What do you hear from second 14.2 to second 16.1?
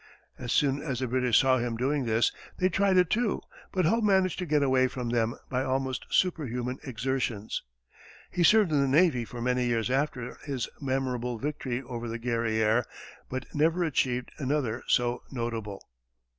another so notable.